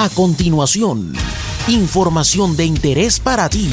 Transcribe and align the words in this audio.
A 0.00 0.08
continuación, 0.08 1.12
información 1.66 2.56
de 2.56 2.64
interés 2.64 3.18
para 3.18 3.48
ti 3.48 3.68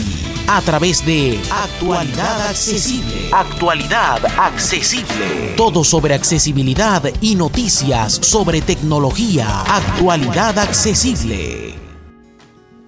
a 0.47 0.59
través 0.61 1.05
de 1.05 1.39
Actualidad 1.51 2.47
Accesible. 2.47 3.29
Actualidad 3.31 4.25
Accesible. 4.35 5.53
Todo 5.55 5.83
sobre 5.83 6.15
accesibilidad 6.15 7.03
y 7.21 7.35
noticias 7.35 8.13
sobre 8.13 8.61
tecnología. 8.61 9.61
Actualidad 9.67 10.57
Accesible. 10.57 11.75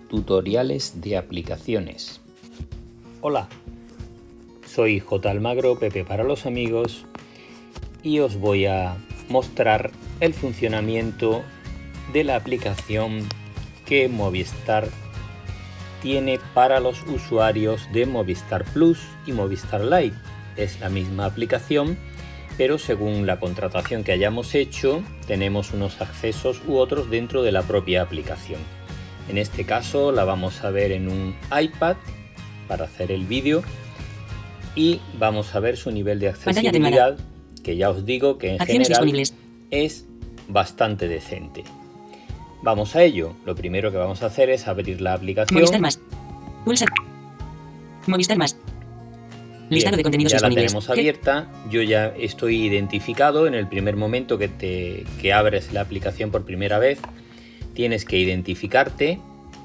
Tutoriales 0.10 1.00
de 1.00 1.18
aplicaciones. 1.18 2.20
Hola, 3.22 3.50
soy 4.66 5.00
J. 5.00 5.30
Almagro, 5.30 5.78
Pepe 5.78 6.04
para 6.04 6.24
los 6.24 6.48
amigos, 6.48 7.06
y 8.02 8.18
os 8.18 8.38
voy 8.38 8.66
a 8.66 8.98
mostrar 9.30 9.92
el 10.22 10.34
funcionamiento 10.34 11.44
de 12.14 12.24
la 12.24 12.36
aplicación 12.36 13.28
que 13.86 14.08
Movistar 14.10 14.88
tiene 16.02 16.40
para 16.54 16.80
los 16.80 17.04
usuarios 17.04 17.88
de 17.92 18.06
Movistar 18.06 18.64
Plus 18.66 19.00
y 19.26 19.32
Movistar 19.32 19.84
Lite. 19.84 20.16
Es 20.56 20.80
la 20.80 20.90
misma 20.90 21.26
aplicación, 21.26 21.98
pero 22.58 22.78
según 22.78 23.26
la 23.26 23.40
contratación 23.40 24.04
que 24.04 24.12
hayamos 24.12 24.56
hecho, 24.56 25.04
tenemos 25.28 25.74
unos 25.74 26.02
accesos 26.02 26.62
u 26.68 26.78
otros 26.78 27.10
dentro 27.10 27.44
de 27.44 27.52
la 27.52 27.64
propia 27.64 28.02
aplicación. 28.02 28.60
En 29.30 29.38
este 29.38 29.66
caso 29.66 30.12
la 30.12 30.24
vamos 30.24 30.64
a 30.64 30.72
ver 30.72 30.92
en 30.92 31.10
un 31.10 31.36
iPad 31.52 31.98
para 32.68 32.86
hacer 32.86 33.12
el 33.12 33.26
vídeo 33.26 33.64
y 34.76 35.02
vamos 35.18 35.56
a 35.56 35.60
ver 35.60 35.78
su 35.78 35.92
nivel 35.92 36.20
de 36.20 36.30
accesibilidad, 36.30 37.18
que 37.64 37.76
ya 37.76 37.90
os 37.90 38.06
digo 38.06 38.38
que 38.38 38.52
en 38.56 38.60
general 38.60 39.24
es 39.72 40.06
bastante 40.48 41.08
decente. 41.08 41.64
Vamos 42.68 42.98
a 42.98 43.04
ello. 43.04 43.34
Lo 43.46 43.56
primero 43.56 43.92
que 43.92 43.98
vamos 43.98 44.24
a 44.24 44.26
hacer 44.26 44.50
es 44.50 44.68
abrir 44.68 45.00
la 45.00 45.14
aplicación. 45.14 45.58
Movistar 45.58 45.80
más. 45.80 46.02
Pulsa. 46.66 46.86
Movistar 48.08 48.38
más. 48.38 48.58
Listado 49.70 49.96
de 49.96 50.04
contenidos 50.04 50.34
ya 50.34 50.42
la 50.42 50.54
tenemos 50.54 50.90
abierta. 50.90 51.48
Yo 51.70 51.82
ya 51.82 52.08
estoy 52.08 52.66
identificado 52.66 53.48
en 53.48 53.54
el 53.54 53.70
primer 53.70 53.96
momento 53.96 54.38
que, 54.38 54.50
te, 54.50 55.06
que 55.22 55.32
abres 55.32 55.72
la 55.72 55.80
aplicación 55.80 56.30
por 56.30 56.44
primera 56.44 56.78
vez. 56.78 57.00
Tienes 57.74 58.04
que 58.04 58.18
identificarte. 58.18 59.22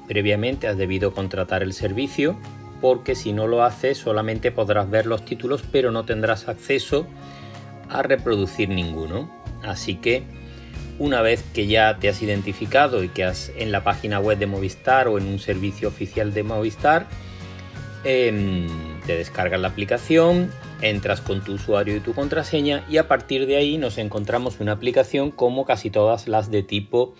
Previamente 0.07 0.69
has 0.69 0.77
debido 0.77 1.13
contratar 1.13 1.61
el 1.61 1.73
servicio 1.73 2.37
porque 2.79 3.15
si 3.15 3.33
no 3.33 3.47
lo 3.47 3.63
haces 3.63 3.97
solamente 3.97 4.49
podrás 4.53 4.89
ver 4.89 5.07
los 5.07 5.25
títulos 5.25 5.61
pero 5.73 5.91
no 5.91 6.05
tendrás 6.05 6.47
acceso 6.47 7.05
a 7.89 8.01
reproducir 8.01 8.69
ninguno. 8.69 9.29
Así 9.61 9.95
que 9.95 10.23
una 11.03 11.21
vez 11.21 11.43
que 11.53 11.67
ya 11.67 11.97
te 11.99 12.07
has 12.07 12.21
identificado 12.21 13.03
y 13.03 13.09
que 13.09 13.25
has 13.25 13.51
en 13.57 13.73
la 13.73 13.83
página 13.83 14.21
web 14.21 14.37
de 14.37 14.45
Movistar 14.45 15.09
o 15.09 15.17
en 15.17 15.25
un 15.25 15.37
servicio 15.37 15.89
oficial 15.89 16.33
de 16.33 16.43
Movistar, 16.43 17.07
em, 18.05 18.69
te 19.05 19.17
descargas 19.17 19.59
la 19.59 19.67
aplicación, 19.67 20.49
entras 20.81 21.19
con 21.19 21.43
tu 21.43 21.55
usuario 21.55 21.97
y 21.97 21.99
tu 21.99 22.13
contraseña 22.13 22.85
y 22.89 22.97
a 22.97 23.09
partir 23.09 23.47
de 23.47 23.57
ahí 23.57 23.77
nos 23.77 23.97
encontramos 23.97 24.61
una 24.61 24.71
aplicación 24.71 25.31
como 25.31 25.65
casi 25.65 25.89
todas 25.89 26.29
las 26.29 26.51
de 26.51 26.63
tipo 26.63 27.15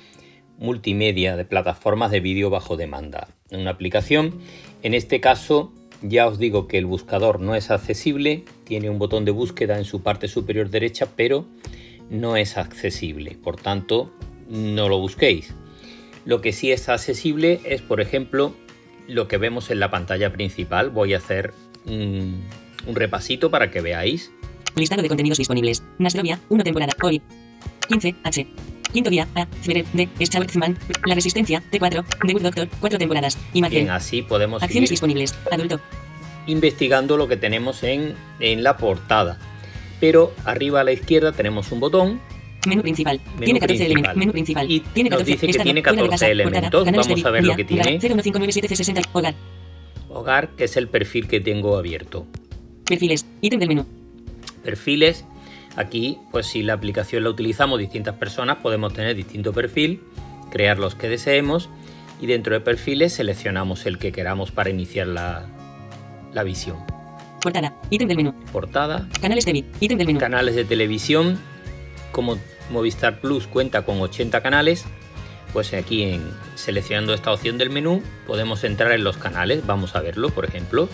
multimedia 0.57 1.35
de 1.35 1.43
plataformas 1.43 2.09
de 2.09 2.21
vídeo 2.21 2.49
bajo 2.49 2.77
demanda. 2.77 3.27
Una 3.51 3.71
aplicación, 3.71 4.39
en 4.81 4.93
este 4.93 5.19
caso 5.19 5.73
ya 6.01 6.27
os 6.27 6.39
digo 6.39 6.69
que 6.69 6.77
el 6.77 6.85
buscador 6.85 7.41
no 7.41 7.53
es 7.53 7.69
accesible, 7.69 8.45
tiene 8.63 8.89
un 8.89 8.97
botón 8.97 9.25
de 9.25 9.31
búsqueda 9.31 9.77
en 9.77 9.83
su 9.83 10.03
parte 10.03 10.29
superior 10.29 10.69
derecha, 10.69 11.09
pero 11.17 11.45
no 12.09 12.35
es 12.35 12.57
accesible, 12.57 13.37
por 13.43 13.55
tanto 13.57 14.11
no 14.49 14.89
lo 14.89 14.99
busquéis. 14.99 15.53
Lo 16.25 16.41
que 16.41 16.53
sí 16.53 16.71
es 16.71 16.87
accesible 16.89 17.61
es, 17.65 17.81
por 17.81 17.99
ejemplo, 18.01 18.55
lo 19.07 19.27
que 19.27 19.37
vemos 19.37 19.69
en 19.71 19.79
la 19.79 19.91
pantalla 19.91 20.31
principal. 20.31 20.89
Voy 20.89 21.13
a 21.13 21.17
hacer 21.17 21.53
un, 21.85 22.43
un 22.87 22.95
repasito 22.95 23.51
para 23.51 23.71
que 23.71 23.81
veáis. 23.81 24.31
Listado 24.75 25.01
de 25.01 25.07
contenidos 25.07 25.37
disponibles. 25.37 25.83
Naslovia, 25.97 26.39
1 26.49 26.63
temporada. 26.63 26.93
Hoy. 27.03 27.21
15. 27.89 28.15
H. 28.23 28.47
Quinto 28.93 29.09
día. 29.09 29.27
A. 29.35 29.45
Febrero. 29.61 29.87
D. 29.93 30.07
Schwartzman. 30.21 30.77
La 31.05 31.15
Resistencia. 31.15 31.61
T4. 31.71 32.05
The 32.25 32.33
Good 32.33 32.41
Doctor. 32.41 32.69
4 32.79 32.97
temporadas. 32.99 33.37
Imagen. 33.53 33.79
Bien, 33.79 33.89
así 33.89 34.21
podemos 34.21 34.63
Acciones 34.63 34.89
disponibles. 34.89 35.35
Adulto. 35.51 35.79
investigando 36.47 37.17
lo 37.17 37.27
que 37.27 37.37
tenemos 37.37 37.83
en, 37.83 38.15
en 38.39 38.63
la 38.63 38.77
portada. 38.77 39.37
Pero 40.03 40.33
arriba 40.43 40.81
a 40.81 40.83
la 40.83 40.91
izquierda 40.91 41.31
tenemos 41.31 41.71
un 41.71 41.79
botón 41.79 42.19
Menú 42.67 42.81
principal. 42.81 43.21
Menú 43.39 43.45
tiene 43.45 43.59
14 43.61 43.67
principal. 43.67 43.85
elementos. 43.85 44.15
Menú 44.17 44.31
principal. 44.33 44.69
Y 44.71 44.79
tiene 44.81 45.09
nos 45.09 45.19
14. 45.19 45.31
dice 45.31 45.47
que 45.57 45.63
tiene 45.63 45.81
fuera 45.81 45.91
de 45.95 45.97
14 46.09 46.09
casa, 46.09 46.27
elementos. 46.27 46.83
portada, 46.83 47.07
Vamos 47.07 47.25
a 47.25 47.31
ver 47.31 47.45
lo 47.45 47.55
que 47.55 47.63
tiene. 47.63 47.83
lugar, 48.01 48.01
0159760. 48.23 49.01
Hogar. 49.13 49.35
hogar, 50.09 50.49
que 50.57 50.65
es 50.65 50.75
el 50.75 50.89
perfil 50.89 51.29
que 51.29 51.39
tengo 51.39 51.77
abierto. 51.77 52.27
Perfiles. 52.85 53.25
Ítem 53.39 53.59
del 53.61 53.69
menú. 53.69 53.85
perfiles. 54.61 55.23
Aquí, 55.77 56.17
pues 56.33 56.47
si 56.47 56.63
la 56.63 56.73
aplicación 56.73 57.23
la 57.23 57.29
utilizamos 57.29 57.79
distintas 57.79 58.15
personas, 58.15 58.57
podemos 58.57 58.91
tener 58.93 59.15
distinto 59.15 59.53
perfil, 59.53 60.01
crear 60.51 60.79
los 60.79 60.95
que 60.95 61.07
deseemos 61.07 61.69
y 62.21 62.27
dentro 62.27 62.53
de 62.55 62.59
perfiles 62.59 63.13
seleccionamos 63.13 63.85
el 63.85 63.97
que 63.99 64.11
queramos 64.11 64.51
para 64.51 64.69
iniciar 64.69 65.07
la, 65.07 65.45
la 66.33 66.43
visión. 66.43 66.75
Portada. 67.43 67.73
Ítem 67.89 68.07
del 68.07 68.17
menú. 68.17 68.33
Portada, 68.51 69.07
Canales 69.21 69.45
de 69.45 69.63
Ítem 69.81 69.97
del 69.97 70.07
menú. 70.07 70.19
canales 70.19 70.55
de 70.55 70.63
televisión, 70.65 71.37
como 72.11 72.37
Movistar 72.71 73.19
Plus 73.19 73.47
cuenta 73.47 73.83
con 73.83 73.99
80 74.01 74.41
canales, 74.41 74.85
pues 75.51 75.73
aquí 75.73 76.03
en 76.03 76.23
seleccionando 76.55 77.13
esta 77.13 77.31
opción 77.33 77.57
del 77.57 77.69
menú 77.69 78.01
podemos 78.25 78.63
entrar 78.63 78.91
en 78.93 79.03
los 79.03 79.17
canales, 79.17 79.65
vamos 79.67 79.95
a 79.95 80.01
verlo, 80.01 80.29
por 80.29 80.45
ejemplo. 80.45 80.87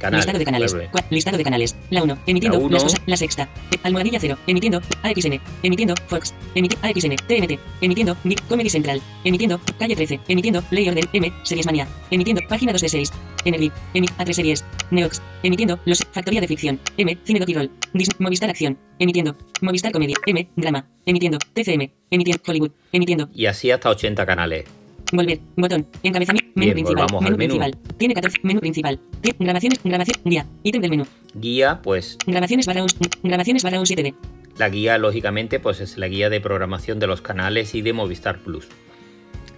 Canales, 0.00 0.26
Listado 0.26 0.38
de 0.38 0.44
canales. 0.44 0.76
Cua- 0.76 1.04
Listado 1.10 1.36
de 1.38 1.42
canales. 1.44 1.74
La 1.90 2.04
1. 2.04 2.18
Emitiendo. 2.28 2.58
La 2.60 2.64
uno. 2.64 2.78
Las. 2.78 2.94
La 3.06 3.16
sexta. 3.16 3.48
Almohadilla 3.82 4.20
0. 4.20 4.38
Emitiendo. 4.46 4.80
AXN. 5.02 5.40
Emitiendo. 5.64 5.94
Fox. 6.06 6.34
Emiti 6.54 6.76
AXN. 6.82 7.16
TNT. 7.16 7.58
Emitiendo. 7.80 8.16
Nick 8.22 8.46
Comedy 8.46 8.70
Central. 8.70 9.02
Emitiendo. 9.24 9.60
Calle 9.76 9.96
13. 9.96 10.20
Emitiendo. 10.28 10.62
Ley 10.70 10.88
Orden. 10.88 11.04
M. 11.12 11.32
Series 11.42 11.66
Manía. 11.66 11.88
Emitiendo. 12.12 12.42
Página 12.48 12.70
2 12.70 12.80
de 12.82 12.88
6. 12.90 13.12
Energy. 13.48 13.72
Emi 13.94 14.06
A3 14.18 14.32
Series. 14.32 14.64
Neox. 14.90 15.20
Emitiendo. 15.42 15.78
Los 15.84 15.98
Factoría 16.12 16.40
de 16.40 16.48
Ficción. 16.48 16.78
M. 16.96 17.18
Cine 17.24 17.40
Doc-y-Roll. 17.40 17.70
Dis 17.94 18.08
Movistar 18.18 18.50
Acción. 18.50 18.78
Emitiendo. 18.98 19.36
Movistar 19.60 19.92
Comedia. 19.92 20.16
M. 20.26 20.48
Drama. 20.56 20.86
Emitiendo. 21.06 21.38
TCM. 21.54 21.90
Emitiendo. 22.10 22.42
Hollywood. 22.46 22.70
Emitiendo. 22.92 23.28
Y 23.34 23.46
así 23.46 23.70
hasta 23.70 23.90
80 23.90 24.24
canales. 24.26 24.64
Volver. 25.12 25.40
Botón. 25.56 25.86
Encabezamiento. 26.02 26.50
Menú 26.54 26.74
Bien, 26.74 26.84
principal. 26.84 27.06
Menú 27.22 27.36
principal. 27.36 27.76
Tiene 27.96 28.14
14. 28.14 28.38
Menú 28.42 28.60
principal. 28.60 29.00
Tie- 29.22 29.36
Grabaciones. 29.38 29.80
Grabación. 29.82 30.16
Guía. 30.24 30.46
Ítem 30.62 30.82
del 30.82 30.90
menú. 30.90 31.06
Guía, 31.34 31.80
pues 31.82 32.18
Grabaciones 32.26 32.66
barra 32.66 32.82
un, 32.82 32.88
grabaciones 33.22 33.62
barra 33.62 33.78
un 33.80 33.86
7D. 33.86 34.14
La 34.58 34.68
guía, 34.68 34.98
lógicamente, 34.98 35.60
pues 35.60 35.80
es 35.80 35.96
la 35.98 36.08
guía 36.08 36.28
de 36.30 36.40
programación 36.40 36.98
de 36.98 37.06
los 37.06 37.22
canales 37.22 37.74
y 37.74 37.80
de 37.82 37.92
Movistar 37.92 38.40
Plus. 38.40 38.66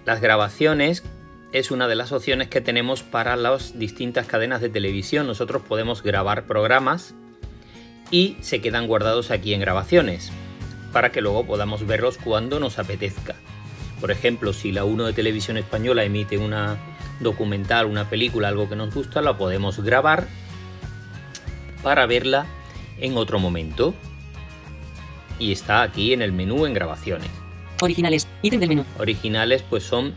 Las 0.05 0.21
grabaciones 0.21 1.03
es 1.51 1.71
una 1.71 1.87
de 1.87 1.95
las 1.95 2.11
opciones 2.11 2.47
que 2.47 2.61
tenemos 2.61 3.03
para 3.03 3.35
las 3.35 3.77
distintas 3.77 4.25
cadenas 4.25 4.61
de 4.61 4.69
televisión. 4.69 5.27
Nosotros 5.27 5.61
podemos 5.67 6.01
grabar 6.01 6.45
programas 6.45 7.13
y 8.09 8.37
se 8.41 8.61
quedan 8.61 8.87
guardados 8.87 9.31
aquí 9.31 9.53
en 9.53 9.59
grabaciones 9.59 10.31
para 10.93 11.11
que 11.11 11.21
luego 11.21 11.45
podamos 11.45 11.85
verlos 11.85 12.17
cuando 12.17 12.59
nos 12.59 12.79
apetezca. 12.79 13.35
Por 13.99 14.11
ejemplo, 14.11 14.53
si 14.53 14.71
la 14.71 14.83
1 14.83 15.05
de 15.05 15.13
televisión 15.13 15.57
española 15.57 16.03
emite 16.03 16.37
una 16.37 16.77
documental, 17.19 17.85
una 17.85 18.09
película, 18.09 18.47
algo 18.47 18.67
que 18.67 18.75
nos 18.75 18.93
gusta, 18.93 19.21
la 19.21 19.37
podemos 19.37 19.79
grabar 19.79 20.27
para 21.83 22.05
verla 22.05 22.45
en 22.99 23.17
otro 23.17 23.39
momento 23.39 23.93
y 25.37 25.51
está 25.51 25.81
aquí 25.81 26.13
en 26.13 26.21
el 26.21 26.31
menú 26.31 26.65
en 26.65 26.73
grabaciones. 26.73 27.29
Originales. 27.81 28.27
Ítem 28.41 28.59
del 28.59 28.69
menú. 28.69 28.85
Originales 28.99 29.63
pues 29.67 29.83
son 29.83 30.13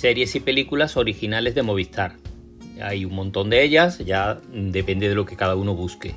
series 0.00 0.34
y 0.34 0.40
películas 0.40 0.96
originales 0.96 1.54
de 1.54 1.62
Movistar. 1.62 2.16
Hay 2.82 3.04
un 3.04 3.14
montón 3.14 3.50
de 3.50 3.62
ellas, 3.62 3.98
ya 3.98 4.40
depende 4.50 5.10
de 5.10 5.14
lo 5.14 5.26
que 5.26 5.36
cada 5.36 5.56
uno 5.56 5.74
busque. 5.74 6.14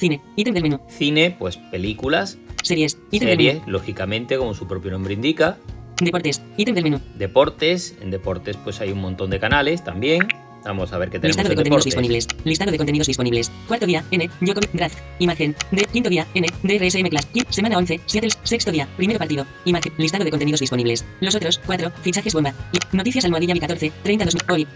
Cine. 0.00 0.20
Ítem 0.34 0.52
del 0.52 0.64
menú. 0.64 0.80
Cine, 0.88 1.36
pues 1.38 1.56
películas, 1.56 2.38
Series. 2.64 2.98
Ítem 3.12 3.28
del 3.28 3.38
series, 3.38 3.54
menú. 3.60 3.70
lógicamente 3.70 4.36
como 4.36 4.54
su 4.54 4.66
propio 4.66 4.90
nombre 4.90 5.14
indica. 5.14 5.56
Deportes. 6.00 6.42
Ítem 6.56 6.74
del 6.74 6.82
menú. 6.82 7.00
Deportes, 7.16 7.96
en 8.00 8.10
deportes 8.10 8.56
pues 8.56 8.80
hay 8.80 8.90
un 8.90 9.00
montón 9.00 9.30
de 9.30 9.38
canales 9.38 9.84
también. 9.84 10.26
Vamos 10.64 10.92
a 10.92 10.98
ver 10.98 11.10
qué 11.10 11.18
tenemos 11.18 11.36
Listado 11.36 11.48
de 11.48 11.52
en 11.52 11.56
contenidos 11.56 11.84
disponibles. 11.84 12.28
Listado 12.44 12.70
de 12.70 12.76
contenidos 12.78 13.06
disponibles. 13.08 13.50
Cuarto 13.66 13.86
día. 13.86 14.04
N. 14.10 14.30
Djokovic. 14.40 14.70
Draft. 14.72 14.98
Imagen. 15.18 15.56
D. 15.72 15.86
Quinto 15.92 16.08
día. 16.08 16.26
N. 16.34 16.46
DRSM 16.62 17.08
Class. 17.08 17.28
Semana 17.50 17.78
11. 17.78 18.00
Seattle. 18.06 18.30
Sexto 18.44 18.70
día. 18.70 18.88
Primero 18.96 19.18
partido. 19.18 19.44
Imagen. 19.64 19.92
Listado 19.98 20.24
de 20.24 20.30
contenidos 20.30 20.60
disponibles. 20.60 21.04
Los 21.20 21.34
otros. 21.34 21.60
4. 21.66 21.90
Fichajes 22.02 22.32
bomba. 22.34 22.54
Y- 22.72 22.96
Noticias 22.96 23.24
almohadilla 23.24 23.54
mi 23.54 23.60
14. 23.60 23.92
32. 24.04 24.36
Hoy. 24.48 24.66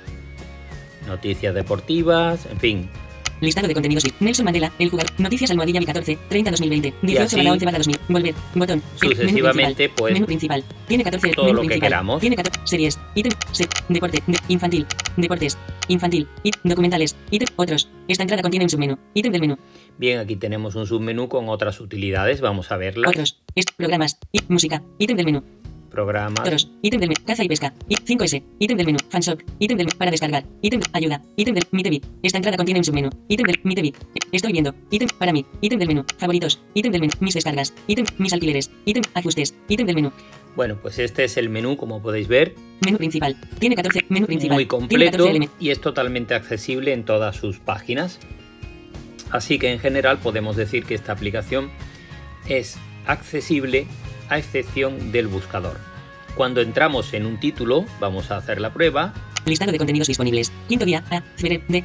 Noticias 1.06 1.54
deportivas, 1.54 2.46
en 2.50 2.58
fin. 2.58 2.90
Listado 3.40 3.68
de 3.68 3.74
contenidos. 3.74 4.04
Nelson 4.18 4.44
Mandela, 4.44 4.72
el 4.78 4.88
jugador. 4.88 5.12
Noticias 5.18 5.50
almohadilla 5.50 5.80
14, 5.84 6.18
30 6.28 6.50
2020. 6.52 6.94
18 7.02 7.36
así, 7.36 7.46
11 7.48 7.66
2000. 7.66 8.00
Volver. 8.08 8.34
Botón. 8.54 8.82
Sucesivamente, 8.96 9.82
menú 9.88 9.94
pues. 9.96 10.14
Menú 10.14 10.26
principal. 10.26 10.64
Tiene 10.88 11.04
14. 11.04 11.30
todo 11.32 11.44
menú 11.44 11.56
lo 11.56 11.62
que 11.62 11.66
principal. 11.68 11.88
queramos. 11.88 12.20
Tiene 12.20 12.36
14. 12.36 12.60
Series. 12.64 12.98
Ítem. 13.14 13.32
Se, 13.52 13.68
deporte. 13.90 14.22
de- 14.26 14.38
infantil. 14.48 14.86
Deportes. 15.18 15.58
Infantil. 15.88 16.28
Y, 16.42 16.50
documentales. 16.64 17.16
Ítem. 17.30 17.48
Otros. 17.56 17.88
Esta 18.08 18.22
entrada 18.22 18.42
contiene 18.42 18.64
un 18.64 18.70
submenú. 18.70 18.98
Ítem 19.14 19.32
del 19.32 19.40
menú. 19.40 19.56
Bien, 19.98 20.18
aquí 20.18 20.36
tenemos 20.36 20.74
un 20.74 20.86
submenú 20.86 21.28
con 21.28 21.48
otras 21.48 21.80
utilidades. 21.80 22.40
Vamos 22.40 22.70
a 22.72 22.76
verlas. 22.76 23.10
Otros. 23.10 23.42
Est, 23.54 23.70
programas. 23.76 24.18
Y, 24.32 24.40
música. 24.48 24.82
Ítem 24.98 25.16
del 25.16 25.26
menú. 25.26 25.42
Programas. 25.90 26.44
Toros. 26.44 26.70
Ítem 26.82 27.00
del 27.00 27.08
menú. 27.08 27.24
Caza 27.24 27.42
y 27.44 27.48
pesca. 27.48 27.72
Y 27.88 27.94
5S. 27.94 28.42
Ítem 28.58 28.76
del 28.76 28.86
menú. 28.86 28.98
Fanshop. 29.08 29.40
Ítem 29.58 29.78
del 29.78 29.86
para 29.96 30.10
descargar. 30.10 30.44
Ítem 30.60 30.80
ayuda. 30.92 31.22
Ítem 31.36 31.54
del 31.54 31.64
Mitevi. 31.70 32.02
Esta 32.22 32.38
entrada 32.38 32.56
contiene 32.56 32.80
un 32.80 32.84
submenú. 32.84 33.10
Ítem 33.28 33.46
del 33.46 33.60
Mitevi. 33.62 33.94
Estoy 34.32 34.52
viendo. 34.52 34.74
Ítem 34.90 35.08
para 35.18 35.32
mí. 35.32 35.46
Ítem 35.62 35.78
del 35.78 35.88
menú. 35.88 36.04
Favoritos. 36.18 36.60
Ítem 36.74 36.92
del 36.92 37.00
menú. 37.00 37.12
Mis 37.20 37.34
descargas. 37.34 37.72
Ítem 37.86 38.04
mis 38.18 38.32
alquileres. 38.32 38.70
Ítem 38.84 39.02
ajustes. 39.14 39.54
Ítem 39.68 39.86
del 39.86 39.94
menú. 39.94 40.12
Bueno, 40.56 40.78
pues 40.80 40.98
este 40.98 41.24
es 41.24 41.36
el 41.36 41.50
menú, 41.50 41.76
como 41.76 42.00
podéis 42.02 42.28
ver. 42.28 42.54
Menú 42.84 42.96
principal. 42.96 43.36
Tiene 43.58 43.76
14. 43.76 44.06
Menú 44.08 44.26
principal. 44.26 44.56
muy 44.56 44.66
completo 44.66 45.12
14 45.12 45.30
elementos. 45.30 45.56
y 45.60 45.70
es 45.70 45.80
totalmente 45.80 46.34
accesible 46.34 46.92
en 46.92 47.04
todas 47.04 47.36
sus 47.36 47.58
páginas. 47.58 48.18
Así 49.30 49.58
que 49.58 49.70
en 49.70 49.78
general 49.78 50.18
podemos 50.18 50.56
decir 50.56 50.84
que 50.84 50.94
esta 50.94 51.12
aplicación 51.12 51.70
es 52.48 52.78
accesible 53.06 53.86
a 54.30 54.38
excepción 54.38 55.12
del 55.12 55.26
buscador. 55.26 55.76
Cuando 56.36 56.62
entramos 56.62 57.12
en 57.12 57.26
un 57.26 57.38
título, 57.38 57.84
vamos 58.00 58.30
a 58.30 58.38
hacer 58.38 58.60
la 58.60 58.72
prueba, 58.72 59.12
Listado 59.46 59.70
de 59.70 59.78
contenidos 59.78 60.08
disponibles. 60.08 60.50
Quinto 60.68 60.84
día. 60.84 61.04
A. 61.08 61.22
D. 61.40 61.84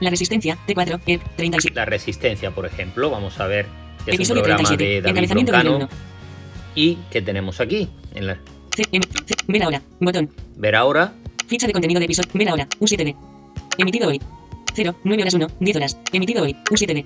La 0.00 0.08
resistencia. 0.08 0.56
T4. 0.66 1.00
E. 1.06 1.18
37. 1.36 1.74
la 1.74 1.84
resistencia, 1.84 2.50
por 2.52 2.64
ejemplo, 2.64 3.10
vamos 3.10 3.38
a 3.38 3.46
ver 3.46 3.66
es 4.06 4.30
un 4.30 4.36
programa 4.36 4.68
37. 4.68 4.84
de 4.84 5.00
David 5.02 5.30
Broncano. 5.30 5.88
Número 6.76 6.96
1. 6.96 6.98
y 6.98 6.98
que 7.10 7.22
tenemos 7.22 7.60
aquí. 7.60 7.88
En 8.14 8.26
la-. 8.26 8.38
Ver 9.48 9.62
ahora. 9.62 9.82
Botón. 10.00 10.30
ver 10.56 10.76
ahora, 10.76 11.12
Ficha 11.48 11.66
de 11.68 11.72
contenido 11.72 12.00
de 12.00 12.06
episodio. 12.06 12.28
Ver 12.34 12.48
ahora. 12.48 12.68
U7D. 12.80 13.14
Emitido 13.78 14.08
hoy. 14.08 14.20
0. 14.74 14.96
9 15.04 15.22
horas 15.22 15.34
1. 15.34 15.46
10 15.60 15.76
horas. 15.76 15.98
Emitido 16.12 16.42
hoy. 16.42 16.56
U7D. 16.70 17.04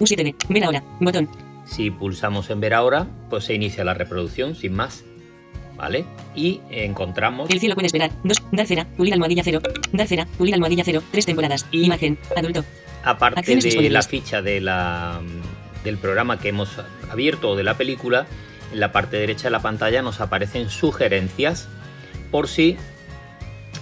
U7D. 0.00 0.34
Ver 0.48 0.64
ahora. 0.64 0.82
Botón. 1.00 1.28
si 1.66 1.90
pulsamos 1.90 2.50
en 2.50 2.60
ver 2.60 2.74
ahora, 2.74 3.06
pues 3.30 3.44
se 3.44 3.54
inicia 3.54 3.84
la 3.84 3.94
reproducción 3.94 4.54
sin 4.56 4.72
más. 4.74 5.04
¿Vale? 5.76 6.04
Y 6.34 6.60
encontramos 6.70 7.48
El 7.50 7.60
cielo 7.60 7.74
puede 7.74 7.86
esperar. 7.86 8.10
2. 8.24 8.42
Dar 8.50 8.66
cera. 8.66 8.86
Pulir 8.96 9.12
almohadilla 9.12 9.42
0. 9.44 9.60
Dar 9.92 10.06
cera. 10.08 10.26
Pulir 10.38 10.54
almohadilla 10.54 10.82
0. 10.84 11.02
3 11.12 11.26
temporadas. 11.26 11.66
Y- 11.70 11.84
Imagen. 11.84 12.18
Adulto. 12.34 12.64
aparte 13.04 13.38
Acciones 13.40 13.64
de 13.64 13.90
la 13.90 14.02
ficha 14.02 14.42
de 14.42 14.60
la, 14.60 15.20
del 15.84 15.98
programa 15.98 16.40
que 16.40 16.48
hemos 16.48 16.70
abierto 17.10 17.50
o 17.50 17.56
de 17.56 17.62
la 17.62 17.76
película, 17.76 18.26
en 18.72 18.80
la 18.80 18.90
parte 18.92 19.16
derecha 19.16 19.44
de 19.44 19.50
la 19.50 19.60
pantalla 19.60 20.02
nos 20.02 20.20
aparecen 20.20 20.68
sugerencias 20.70 21.68
por 22.30 22.48
si 22.48 22.76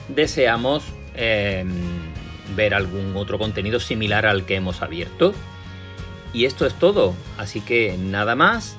deseamos 0.09 0.85
eh, 1.15 1.65
ver 2.57 2.75
algún 2.75 3.17
otro 3.17 3.39
contenido 3.39 3.81
similar 3.81 4.27
al 4.27 4.45
que 4.45 4.57
hemos 4.57 4.83
abierto. 4.83 5.33
Y 6.33 6.47
esto 6.47 6.67
es 6.67 6.75
todo, 6.75 7.15
así 7.39 7.61
que 7.61 7.97
nada 7.99 8.35
más. 8.35 8.77